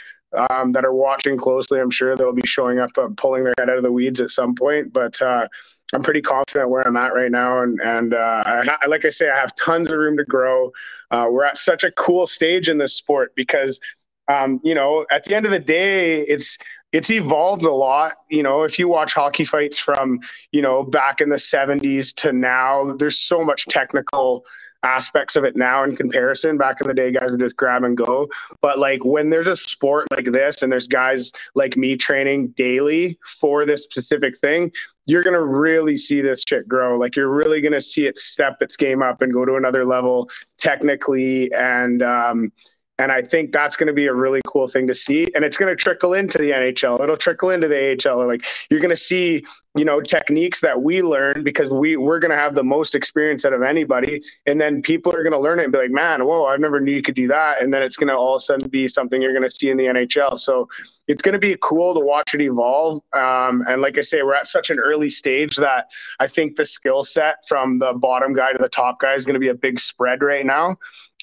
[0.50, 1.80] um, that are watching closely.
[1.80, 4.30] I'm sure they'll be showing up, uh, pulling their head out of the weeds at
[4.30, 4.93] some point.
[4.93, 5.48] But uh,
[5.93, 9.30] I'm pretty confident where I'm at right now, and and uh, I, like I say,
[9.30, 10.72] I have tons of room to grow.
[11.12, 13.80] Uh, we're at such a cool stage in this sport because,
[14.28, 16.58] um, you know, at the end of the day, it's
[16.91, 18.13] it's evolved a lot.
[18.30, 20.19] You know, if you watch hockey fights from
[20.52, 24.46] you know back in the 70s to now, there's so much technical
[24.84, 26.58] aspects of it now in comparison.
[26.58, 28.28] Back in the day, guys would just grab and go.
[28.62, 33.17] But like when there's a sport like this and there's guys like me training daily
[33.39, 34.72] for this specific thing,
[35.06, 36.98] you're going to really see this shit grow.
[36.98, 39.86] Like you're really going to see it step its game up and go to another
[39.86, 42.52] level technically and, um,
[43.00, 45.28] and I think that's going to be a really cool thing to see.
[45.34, 47.02] And it's going to trickle into the NHL.
[47.02, 48.28] It'll trickle into the AHL.
[48.28, 49.44] Like you're going to see,
[49.76, 53.46] you know, techniques that we learn because we we're going to have the most experience
[53.46, 54.22] out of anybody.
[54.46, 56.80] And then people are going to learn it and be like, man, whoa, I never
[56.80, 57.64] knew you could do that.
[57.64, 59.72] And then it's going to all of a sudden be something you're going to see
[59.72, 60.38] in the NHL.
[60.38, 60.70] So
[61.08, 63.02] it's going to be cool to watch it evolve.
[63.14, 65.88] Um, and like I say, we're at such an early stage that
[66.20, 69.34] I think the skill set from the bottom guy to the top guy is going
[69.34, 70.78] to be a big spread right now.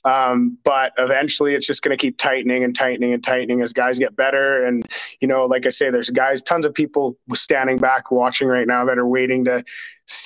[0.04, 3.98] Um, but eventually it's just going to keep tightening and tightening and tightening as guys
[3.98, 4.64] get better.
[4.64, 4.86] And,
[5.20, 8.84] you know, like I say, there's guys, tons of people standing back watching right now
[8.86, 9.64] that are waiting to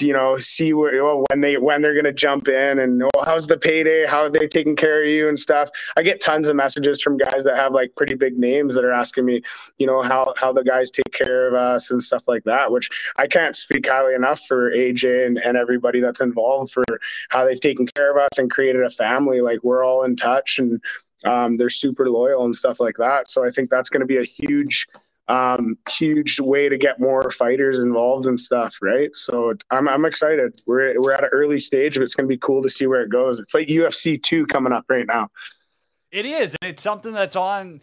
[0.01, 3.47] you know, see where oh, when they when they're to jump in and oh, how's
[3.47, 4.07] the payday?
[4.07, 5.68] How are they taking care of you and stuff.
[5.97, 8.92] I get tons of messages from guys that have like pretty big names that are
[8.92, 9.42] asking me,
[9.79, 12.70] you know, how how the guys take care of us and stuff like that.
[12.70, 16.85] Which I can't speak highly enough for AJ and, and everybody that's involved for
[17.31, 19.40] how they've taken care of us and created a family.
[19.40, 20.81] Like we're all in touch and
[21.25, 23.31] um, they're super loyal and stuff like that.
[23.31, 24.87] So I think that's going to be a huge
[25.29, 29.15] um, huge way to get more fighters involved and stuff, right?
[29.15, 30.61] So I'm I'm excited.
[30.67, 33.03] We're we're at an early stage, but it's going to be cool to see where
[33.03, 33.41] it goes.
[33.41, 35.29] It's like UFC two coming up right now.
[36.11, 37.81] It is, and it's something that's on.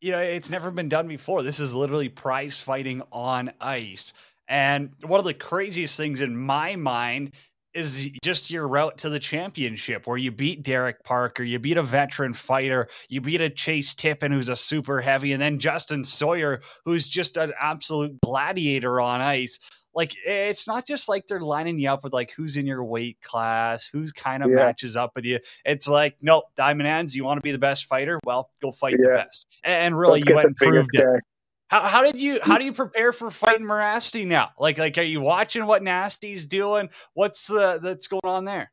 [0.00, 1.42] You know, it's never been done before.
[1.42, 4.12] This is literally prize fighting on ice.
[4.46, 7.32] And one of the craziest things in my mind
[7.74, 11.82] is just your route to the championship where you beat Derek Parker, you beat a
[11.82, 16.60] veteran fighter, you beat a Chase Tippin who's a super heavy, and then Justin Sawyer
[16.84, 19.58] who's just an absolute gladiator on ice.
[19.94, 23.20] Like it's not just like they're lining you up with like who's in your weight
[23.20, 24.56] class, who's kind of yeah.
[24.56, 25.40] matches up with you.
[25.64, 28.20] It's like, nope, Diamond Hands, you want to be the best fighter?
[28.24, 29.06] Well, go fight yeah.
[29.08, 29.58] the best.
[29.64, 31.22] And really, Let's you went and proved it.
[31.68, 32.60] How, how did you how mm.
[32.60, 34.50] do you prepare for fighting Morasti now?
[34.58, 36.88] Like like are you watching what Nasty's doing?
[37.12, 38.72] What's the that's going on there?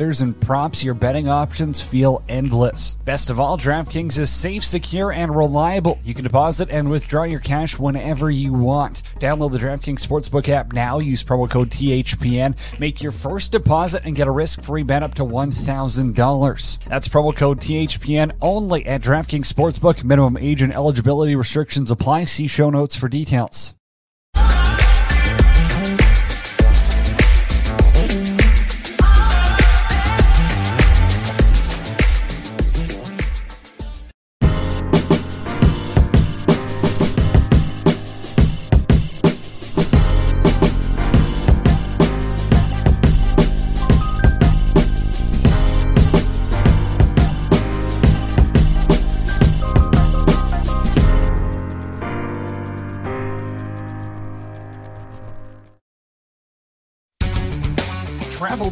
[0.00, 2.96] and props, your betting options feel endless.
[3.04, 5.98] Best of all, DraftKings is safe, secure, and reliable.
[6.02, 9.02] You can deposit and withdraw your cash whenever you want.
[9.20, 10.98] Download the DraftKings Sportsbook app now.
[10.98, 12.56] Use promo code THPN.
[12.80, 16.84] Make your first deposit and get a risk free bet up to $1,000.
[16.84, 20.02] That's promo code THPN only at DraftKings Sportsbook.
[20.02, 22.24] Minimum age and eligibility restrictions apply.
[22.24, 23.74] See show notes for details.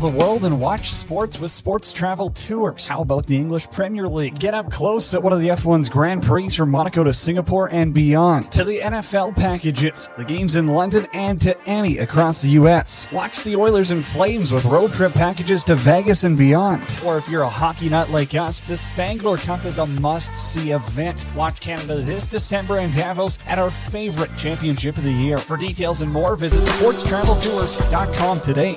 [0.02, 2.88] The world and watch sports with Sports Travel Tours.
[2.88, 4.36] How about the English Premier League?
[4.36, 7.94] Get up close at one of the F1's Grand Prix from Monaco to Singapore and
[7.94, 8.50] beyond.
[8.50, 13.12] To the NFL packages, the games in London and to any across the U.S.
[13.12, 16.82] Watch the Oilers and Flames with road trip packages to Vegas and beyond.
[17.04, 21.24] Or if you're a hockey nut like us, the Spengler Cup is a must-see event.
[21.36, 25.38] Watch Canada this December in Davos at our favorite championship of the year.
[25.38, 28.76] For details and more, visit sportstraveltours.com today.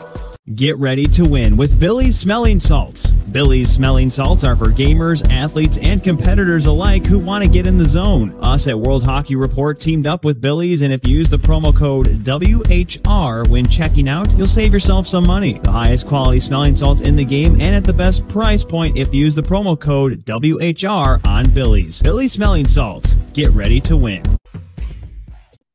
[0.54, 3.10] Get ready to win with Billy's Smelling Salts.
[3.10, 7.80] Billy's Smelling Salts are for gamers, athletes, and competitors alike who want to get in
[7.80, 8.32] the zone.
[8.44, 11.76] Us at World Hockey Report teamed up with Billy's, and if you use the promo
[11.76, 15.58] code WHR when checking out, you'll save yourself some money.
[15.58, 19.16] The highest quality smelling salts in the game and at the best price point if
[19.16, 22.04] you use the promo code WHR on Billy's.
[22.04, 23.16] Billy's Smelling Salts.
[23.34, 24.35] Get ready to win.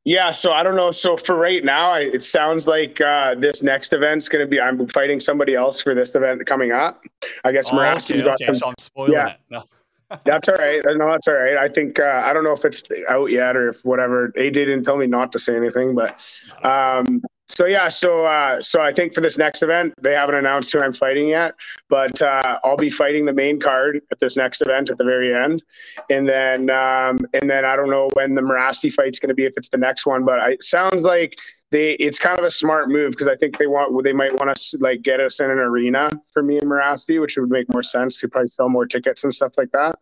[0.04, 0.90] Yeah, so I don't know.
[0.90, 4.58] So for right now, I, it sounds like uh, this next event's going to be.
[4.58, 7.02] I'm fighting somebody else for this event coming up.
[7.44, 8.54] I guess Oh, Marassi's okay, got okay, some.
[8.54, 9.28] so I'm spoiling yeah.
[9.32, 9.36] it.
[9.50, 9.62] No.
[10.24, 10.82] That's all right.
[10.84, 11.56] No, that's all right.
[11.56, 14.32] I think uh, I don't know if it's out yet or if whatever.
[14.36, 16.18] AJ didn't tell me not to say anything, but
[16.64, 17.88] um, so yeah.
[17.88, 21.28] So uh, so I think for this next event, they haven't announced who I'm fighting
[21.28, 21.54] yet,
[21.88, 25.34] but uh, I'll be fighting the main card at this next event at the very
[25.34, 25.62] end,
[26.08, 29.44] and then um, and then I don't know when the Marasti fight's going to be
[29.44, 31.36] if it's the next one, but it sounds like
[31.70, 34.54] they it's kind of a smart move because I think they want they might want
[34.54, 37.82] to like get us in an arena for me and Marasti, which would make more
[37.82, 39.98] sense to probably sell more tickets and stuff like that.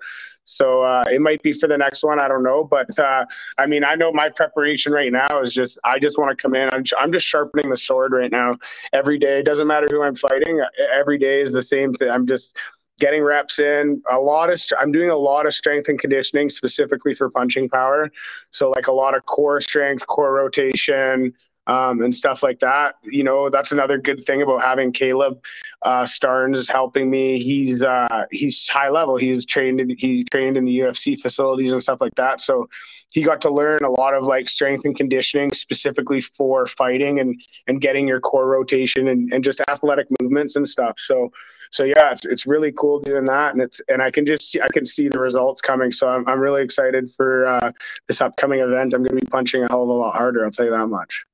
[0.49, 2.19] So uh, it might be for the next one.
[2.19, 3.27] I don't know, but uh,
[3.59, 6.55] I mean, I know my preparation right now is just I just want to come
[6.55, 6.71] in.
[6.73, 8.57] I'm, I'm just sharpening the sword right now
[8.95, 9.41] every day.
[9.41, 10.65] It doesn't matter who I'm fighting.
[10.99, 12.09] Every day is the same thing.
[12.09, 12.57] I'm just
[12.99, 17.15] getting reps in a lot of i'm doing a lot of strength and conditioning specifically
[17.15, 18.11] for punching power
[18.51, 21.33] so like a lot of core strength core rotation
[21.69, 22.97] um, and stuff like that.
[23.05, 25.41] You know, that's another good thing about having Caleb
[25.83, 27.41] uh, Starnes helping me.
[27.41, 29.17] He's uh, he's high level.
[29.17, 32.41] He's trained in, he trained in the UFC facilities and stuff like that.
[32.41, 32.69] So
[33.11, 37.41] he got to learn a lot of like strength and conditioning specifically for fighting and
[37.67, 40.99] and getting your core rotation and, and just athletic movements and stuff.
[40.99, 41.31] So
[41.71, 44.61] so yeah, it's, it's really cool doing that, and it's and I can just see,
[44.61, 45.93] I can see the results coming.
[45.93, 47.73] So I'm I'm really excited for uh,
[48.07, 48.95] this upcoming event.
[48.95, 50.47] I'm going to be punching a hell of a lot harder.
[50.47, 51.27] I'll tell you that much.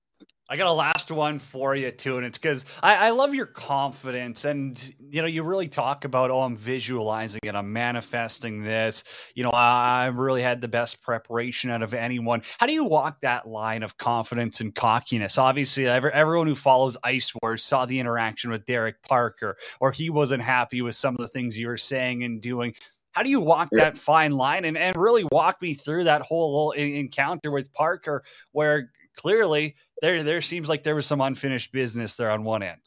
[0.50, 3.46] I got a last one for you too, and it's because I, I, love your
[3.46, 9.04] confidence, and you know you really talk about oh I'm visualizing it, I'm manifesting this.
[9.35, 12.42] You know I, I really had the best preparation out of anyone.
[12.59, 15.38] How do you walk that line of confidence and cockiness?
[15.38, 20.11] Obviously, every, everyone who follows Ice Wars saw the interaction with Derek Parker, or he
[20.11, 22.74] wasn't happy with some of the things you were saying and doing.
[23.12, 23.85] How do you walk yeah.
[23.85, 28.90] that fine line and, and really walk me through that whole encounter with Parker where
[29.16, 32.80] clearly there there seems like there was some unfinished business there on one end.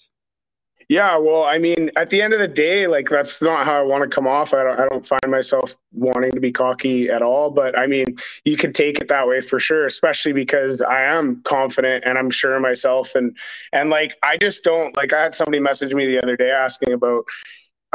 [0.90, 3.82] Yeah, well, I mean, at the end of the day, like that's not how I
[3.82, 4.54] want to come off.
[4.54, 7.50] I don't, I don't find myself wanting to be cocky at all.
[7.50, 11.42] But I mean, you could take it that way for sure, especially because I am
[11.44, 13.16] confident and I'm sure myself.
[13.16, 13.36] And
[13.74, 15.12] and like I just don't like.
[15.12, 17.26] I had somebody message me the other day asking about,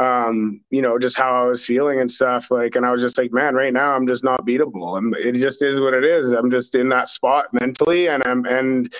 [0.03, 2.51] um, you know, just how I was feeling and stuff.
[2.51, 4.97] Like, and I was just like, man, right now I'm just not beatable.
[4.97, 6.31] I'm, it just is what it is.
[6.31, 8.93] I'm just in that spot mentally, and I'm and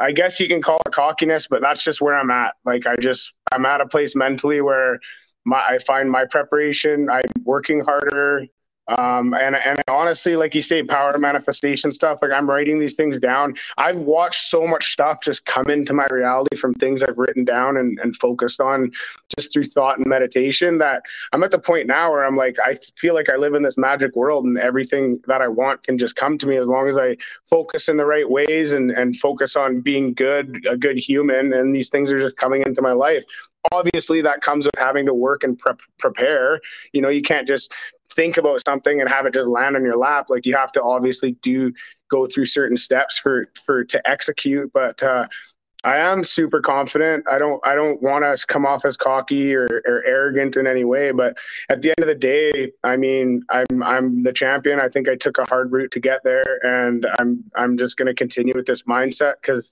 [0.00, 2.54] I guess you can call it cockiness, but that's just where I'm at.
[2.64, 4.98] Like I just I'm at a place mentally where
[5.44, 8.46] my I find my preparation, I'm working harder.
[8.88, 12.20] Um, and and honestly, like you say, power manifestation stuff.
[12.22, 13.54] Like I'm writing these things down.
[13.76, 17.76] I've watched so much stuff just come into my reality from things I've written down
[17.76, 18.90] and, and focused on
[19.36, 20.78] just through thought and meditation.
[20.78, 23.62] That I'm at the point now where I'm like, I feel like I live in
[23.62, 26.88] this magic world, and everything that I want can just come to me as long
[26.88, 30.96] as I focus in the right ways and and focus on being good, a good
[30.96, 31.52] human.
[31.52, 33.24] And these things are just coming into my life
[33.72, 36.60] obviously that comes with having to work and prep, prepare
[36.92, 37.72] you know you can't just
[38.14, 40.82] think about something and have it just land on your lap like you have to
[40.82, 41.72] obviously do
[42.10, 45.26] go through certain steps for for to execute but uh
[45.84, 47.24] I am super confident.
[47.30, 50.84] I don't I don't want to come off as cocky or, or arrogant in any
[50.84, 51.36] way, but
[51.68, 54.80] at the end of the day, I mean, I'm I'm the champion.
[54.80, 58.06] I think I took a hard route to get there and I'm I'm just going
[58.06, 59.70] to continue with this mindset cuz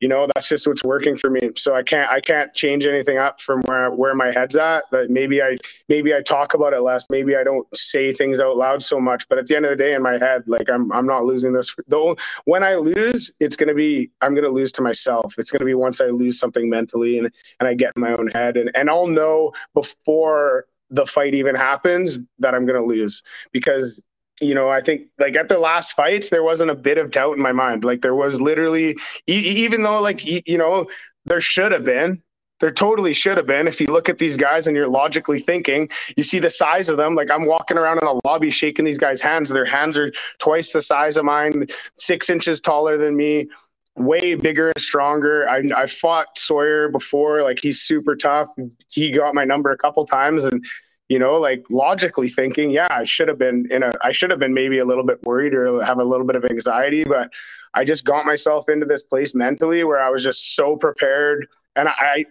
[0.00, 1.50] you know that's just what's working for me.
[1.56, 4.84] So i can't i can't change anything up from where where my head's at.
[4.90, 5.56] But maybe i
[5.88, 7.06] maybe i talk about it less.
[7.10, 9.28] Maybe i don't say things out loud so much.
[9.28, 11.52] But at the end of the day in my head like i'm i'm not losing
[11.52, 11.74] this.
[11.86, 15.34] Though when i lose it's going to be i'm going to lose to myself.
[15.38, 17.30] It's going to be once i lose something mentally and
[17.60, 18.56] and i get in my own head.
[18.56, 23.22] And and i'll know before the fight even happens that i'm going to lose.
[23.52, 24.00] Because
[24.40, 27.36] you know, I think like at the last fights, there wasn't a bit of doubt
[27.36, 27.84] in my mind.
[27.84, 28.96] Like there was literally,
[29.28, 29.32] e-
[29.64, 30.86] even though like, you know,
[31.24, 32.22] there should have been,
[32.60, 33.68] there totally should have been.
[33.68, 36.96] If you look at these guys and you're logically thinking, you see the size of
[36.96, 37.14] them.
[37.14, 39.50] Like I'm walking around in the lobby shaking these guys' hands.
[39.50, 41.66] Their hands are twice the size of mine,
[41.96, 43.48] six inches taller than me,
[43.96, 45.48] way bigger and stronger.
[45.48, 47.42] I I fought Sawyer before.
[47.42, 48.48] Like he's super tough.
[48.88, 50.64] He got my number a couple times and
[51.08, 54.38] you know like logically thinking yeah i should have been in a i should have
[54.38, 57.30] been maybe a little bit worried or have a little bit of anxiety but
[57.74, 61.46] i just got myself into this place mentally where i was just so prepared.
[61.76, 62.24] And i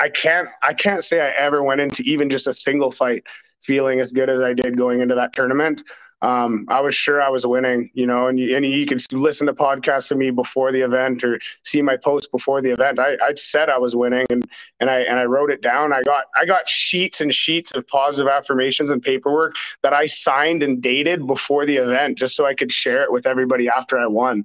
[0.00, 3.22] i can't i can't say i ever went into even just a single fight
[3.62, 5.82] feeling as good as i did going into that tournament
[6.22, 9.46] um, I was sure I was winning, you know, and you, and you can listen
[9.46, 12.98] to podcasts of me before the event or see my post before the event.
[12.98, 14.44] I, I said I was winning and,
[14.80, 15.92] and I, and I wrote it down.
[15.92, 20.62] I got, I got sheets and sheets of positive affirmations and paperwork that I signed
[20.62, 24.06] and dated before the event just so I could share it with everybody after I
[24.06, 24.44] won.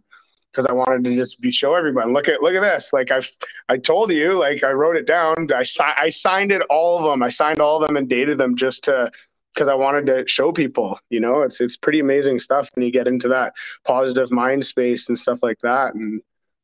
[0.51, 2.13] because I wanted to just be show everyone.
[2.13, 2.93] Look at look at this.
[2.93, 3.21] Like I
[3.69, 5.47] I told you, like I wrote it down.
[5.55, 7.23] I si- I signed it all of them.
[7.23, 9.11] I signed all of them and dated them just to
[9.53, 10.99] because I wanted to show people.
[11.09, 13.53] You know, it's it's pretty amazing stuff when you get into that
[13.85, 15.93] positive mind space and stuff like that.
[15.95, 16.21] And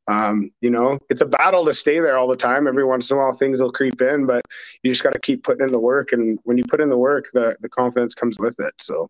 [0.07, 2.67] um, you know, it's a battle to stay there all the time.
[2.67, 4.43] Every once in a while, things will creep in, but
[4.81, 6.13] you just got to keep putting in the work.
[6.13, 8.73] And when you put in the work, the the confidence comes with it.
[8.79, 9.09] So.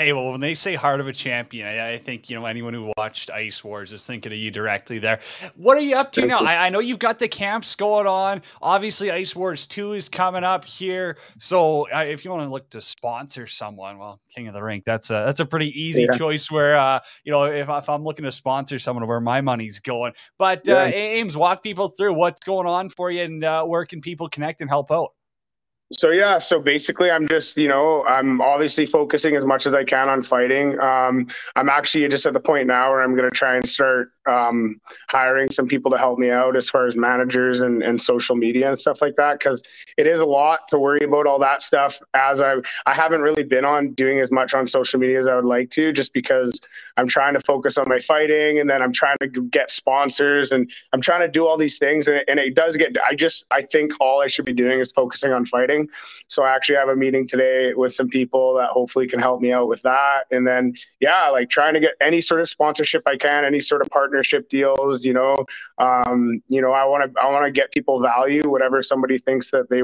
[0.00, 2.72] Hey, well, when they say heart of a champion, I, I, think, you know, anyone
[2.72, 5.18] who watched Ice Wars is thinking of you directly there.
[5.56, 6.38] What are you up to now?
[6.38, 8.42] I, I, know you've got the camps going on.
[8.62, 11.16] Obviously, Ice Wars 2 is coming up here.
[11.40, 14.84] So uh, if you want to look to sponsor someone, well, King of the Rink,
[14.86, 16.16] that's a, that's a pretty easy yeah.
[16.16, 19.80] choice where, uh, you know, if, if, I'm looking to sponsor someone, where my money's
[19.80, 20.12] going.
[20.38, 20.86] But uh, yeah.
[20.90, 24.60] Ames, walk people through what's going on for you and uh, where can people connect
[24.60, 25.10] and help out?
[25.90, 29.84] So yeah, so basically, I'm just you know I'm obviously focusing as much as I
[29.84, 30.78] can on fighting.
[30.80, 34.12] Um, I'm actually just at the point now where I'm going to try and start
[34.28, 38.36] um, hiring some people to help me out as far as managers and, and social
[38.36, 39.62] media and stuff like that because
[39.96, 41.98] it is a lot to worry about all that stuff.
[42.14, 42.56] As I
[42.86, 45.70] I haven't really been on doing as much on social media as I would like
[45.70, 46.60] to, just because
[46.96, 50.70] I'm trying to focus on my fighting and then I'm trying to get sponsors and
[50.92, 52.96] I'm trying to do all these things and, and it does get.
[53.08, 55.88] I just I think all I should be doing is focusing on fighting.
[56.28, 59.52] So I actually have a meeting today with some people that hopefully can help me
[59.52, 60.24] out with that.
[60.30, 63.80] And then, yeah, like trying to get any sort of sponsorship I can, any sort
[63.80, 63.88] of
[64.18, 65.44] partnership deals, you know,
[65.78, 69.50] um, you know, I want to, I want to get people value, whatever somebody thinks
[69.52, 69.82] that they,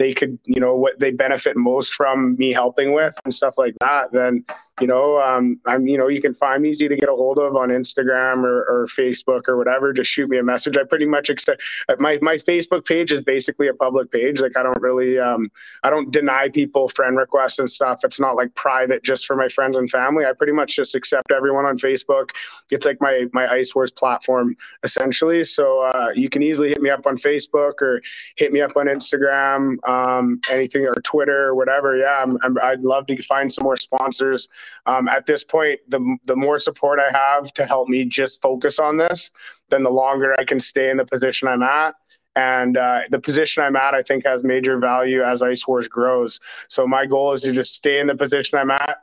[0.00, 3.74] they could, you know, what they benefit most from me helping with and stuff like
[3.80, 4.10] that.
[4.12, 4.46] Then,
[4.80, 7.38] you know, um, I'm, you know, you can find me easy to get a hold
[7.38, 9.92] of on Instagram or, or Facebook or whatever.
[9.92, 10.78] Just shoot me a message.
[10.78, 11.60] I pretty much accept
[11.98, 14.40] my, my Facebook page is basically a public page.
[14.40, 15.50] Like I don't really, um,
[15.82, 18.00] I don't deny people friend requests and stuff.
[18.02, 20.24] It's not like private just for my friends and family.
[20.24, 22.30] I pretty much just accept everyone on Facebook.
[22.70, 25.44] It's like my, my Ice Wars platform essentially.
[25.44, 28.00] So uh, you can easily hit me up on Facebook or
[28.36, 31.96] hit me up on Instagram, um, anything or Twitter or whatever.
[31.96, 32.24] Yeah,
[32.62, 34.48] i would love to find some more sponsors.
[34.86, 38.78] Um, at this point, the the more support I have to help me just focus
[38.78, 39.32] on this,
[39.68, 41.94] then the longer I can stay in the position I'm at.
[42.36, 46.38] And uh, the position I'm at, I think, has major value as Ice Wars grows.
[46.68, 48.98] So my goal is to just stay in the position I'm at,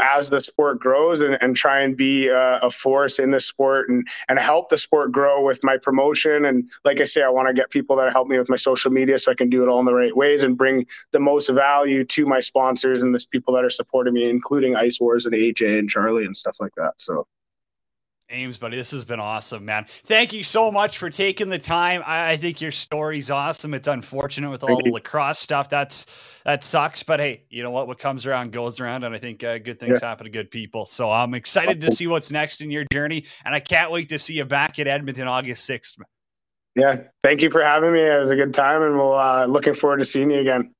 [0.00, 3.88] as the sport grows and, and try and be a, a, force in the sport
[3.88, 6.44] and, and help the sport grow with my promotion.
[6.44, 8.90] And like I say, I want to get people that help me with my social
[8.90, 11.48] media so I can do it all in the right ways and bring the most
[11.48, 15.34] value to my sponsors and the people that are supporting me, including Ice Wars and
[15.34, 16.92] AJ and Charlie and stuff like that.
[16.96, 17.26] So.
[18.32, 18.76] Ames, buddy.
[18.76, 19.86] This has been awesome, man.
[20.04, 22.02] Thank you so much for taking the time.
[22.06, 23.74] I, I think your story's awesome.
[23.74, 25.68] It's unfortunate with all the lacrosse stuff.
[25.68, 26.06] That's
[26.44, 27.86] that sucks, but hey, you know what?
[27.86, 30.08] What comes around goes around, and I think uh, good things yeah.
[30.08, 30.84] happen to good people.
[30.84, 34.18] So I'm excited to see what's next in your journey, and I can't wait to
[34.18, 35.98] see you back at Edmonton August sixth.
[36.74, 38.00] Yeah, thank you for having me.
[38.00, 40.74] It was a good time, and we'll uh, looking forward to seeing you again.